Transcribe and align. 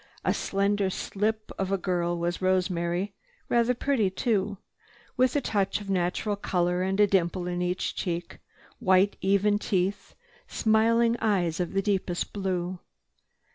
A 0.25 0.33
slender 0.33 0.89
slip 0.89 1.51
of 1.59 1.71
a 1.71 1.77
girl 1.77 2.17
was 2.17 2.41
Rosemary, 2.41 3.13
rather 3.49 3.75
pretty, 3.75 4.09
too, 4.09 4.57
with 5.15 5.35
a 5.35 5.41
touch 5.41 5.79
of 5.79 5.91
natural 5.91 6.35
color 6.35 6.81
and 6.81 6.99
a 6.99 7.05
dimple 7.05 7.45
in 7.45 7.61
each 7.61 7.95
cheek, 7.95 8.39
white 8.79 9.15
even 9.21 9.59
teeth, 9.59 10.15
smiling 10.47 11.17
eyes 11.21 11.59
of 11.59 11.75
deepest 11.83 12.33
blue. 12.33 12.79